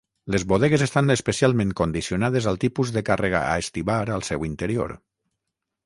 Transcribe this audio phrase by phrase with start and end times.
[0.35, 5.01] Les bodegues estan especialment condicionades al tipus de càrrega a estibar al seu interior.